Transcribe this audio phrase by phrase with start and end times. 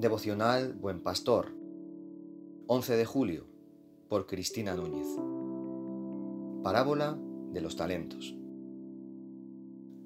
[0.00, 1.54] Devocional Buen Pastor,
[2.68, 3.46] 11 de julio,
[4.08, 5.06] por Cristina Núñez.
[6.62, 7.18] Parábola
[7.52, 8.34] de los talentos.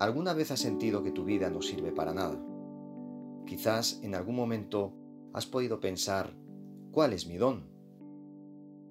[0.00, 2.44] ¿Alguna vez has sentido que tu vida no sirve para nada?
[3.46, 4.94] Quizás en algún momento
[5.32, 6.34] has podido pensar,
[6.90, 7.62] ¿cuál es mi don?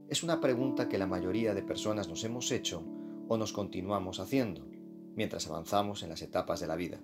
[0.08, 2.82] Es una pregunta que la mayoría de personas nos hemos hecho
[3.28, 4.66] o nos continuamos haciendo
[5.18, 7.02] mientras avanzamos en las etapas de la vida.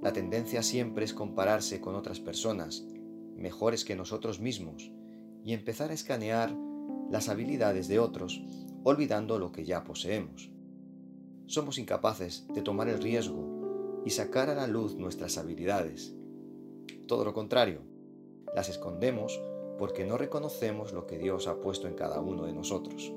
[0.00, 2.86] La tendencia siempre es compararse con otras personas,
[3.36, 4.92] mejores que nosotros mismos,
[5.44, 6.56] y empezar a escanear
[7.10, 8.40] las habilidades de otros,
[8.84, 10.52] olvidando lo que ya poseemos.
[11.46, 16.14] Somos incapaces de tomar el riesgo y sacar a la luz nuestras habilidades.
[17.08, 17.80] Todo lo contrario,
[18.54, 19.40] las escondemos
[19.78, 23.12] porque no reconocemos lo que Dios ha puesto en cada uno de nosotros.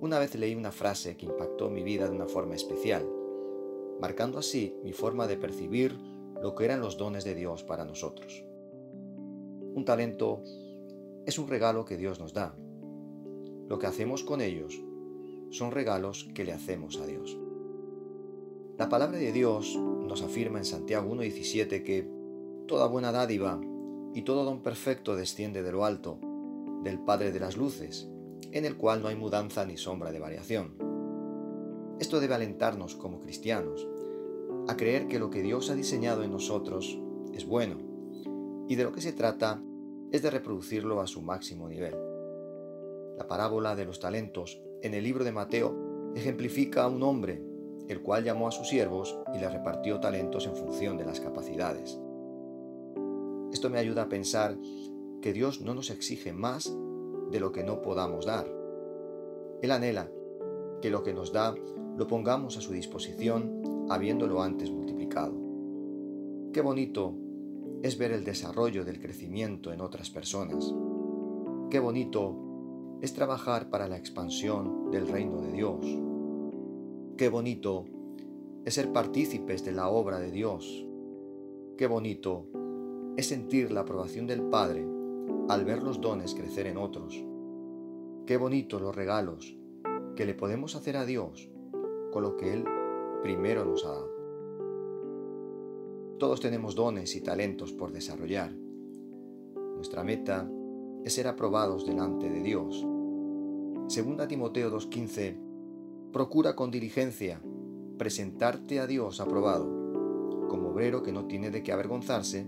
[0.00, 3.06] Una vez leí una frase que impactó mi vida de una forma especial
[4.00, 5.96] marcando así mi forma de percibir
[6.42, 8.44] lo que eran los dones de Dios para nosotros.
[9.74, 10.42] Un talento
[11.26, 12.56] es un regalo que Dios nos da.
[13.68, 14.82] Lo que hacemos con ellos
[15.50, 17.38] son regalos que le hacemos a Dios.
[18.78, 22.08] La palabra de Dios nos afirma en Santiago 1.17 que
[22.66, 23.60] toda buena dádiva
[24.14, 26.18] y todo don perfecto desciende de lo alto,
[26.82, 28.08] del Padre de las Luces,
[28.52, 30.79] en el cual no hay mudanza ni sombra de variación.
[32.00, 33.86] Esto debe alentarnos como cristianos
[34.68, 36.98] a creer que lo que Dios ha diseñado en nosotros
[37.34, 37.76] es bueno
[38.68, 39.62] y de lo que se trata
[40.10, 41.94] es de reproducirlo a su máximo nivel.
[43.18, 47.42] La parábola de los talentos en el libro de Mateo ejemplifica a un hombre,
[47.86, 52.00] el cual llamó a sus siervos y le repartió talentos en función de las capacidades.
[53.52, 54.56] Esto me ayuda a pensar
[55.20, 56.74] que Dios no nos exige más
[57.30, 58.50] de lo que no podamos dar.
[59.60, 60.10] Él anhela
[60.80, 61.54] que lo que nos da
[62.00, 65.34] lo pongamos a su disposición habiéndolo antes multiplicado.
[66.50, 67.12] Qué bonito
[67.82, 70.74] es ver el desarrollo del crecimiento en otras personas.
[71.68, 75.86] Qué bonito es trabajar para la expansión del reino de Dios.
[77.18, 77.84] Qué bonito
[78.64, 80.86] es ser partícipes de la obra de Dios.
[81.76, 82.46] Qué bonito
[83.18, 84.86] es sentir la aprobación del Padre
[85.50, 87.22] al ver los dones crecer en otros.
[88.24, 89.54] Qué bonito los regalos
[90.16, 91.50] que le podemos hacer a Dios
[92.10, 92.64] con lo que Él
[93.22, 94.10] primero nos ha dado.
[96.18, 98.52] Todos tenemos dones y talentos por desarrollar.
[99.74, 100.50] Nuestra meta
[101.04, 102.86] es ser aprobados delante de Dios.
[103.88, 107.40] Segunda Timoteo 2.15 Procura con diligencia
[107.96, 109.66] presentarte a Dios aprobado,
[110.48, 112.46] como obrero que no tiene de qué avergonzarse,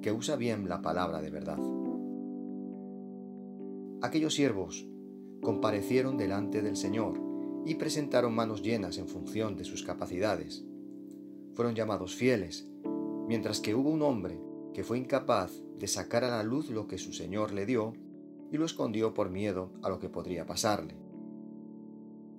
[0.00, 1.58] que usa bien la palabra de verdad.
[4.02, 4.86] Aquellos siervos
[5.42, 7.33] comparecieron delante del Señor
[7.66, 10.64] y presentaron manos llenas en función de sus capacidades.
[11.54, 12.68] Fueron llamados fieles,
[13.26, 14.38] mientras que hubo un hombre
[14.74, 17.94] que fue incapaz de sacar a la luz lo que su Señor le dio
[18.50, 20.94] y lo escondió por miedo a lo que podría pasarle.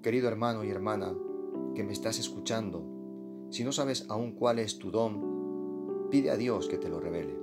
[0.03, 1.15] Querido hermano y hermana
[1.73, 2.85] que me estás escuchando,
[3.49, 7.35] si no sabes aún cuál es tu don, pide a Dios que te lo revele.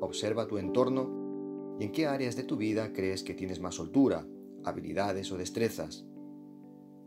[0.00, 4.26] Observa tu entorno y en qué áreas de tu vida crees que tienes más soltura,
[4.64, 6.04] habilidades o destrezas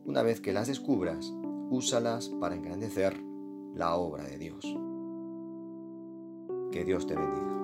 [0.05, 1.33] una vez que las descubras,
[1.69, 3.21] úsalas para engrandecer
[3.73, 4.65] la obra de Dios.
[6.71, 7.60] Que Dios te bendiga.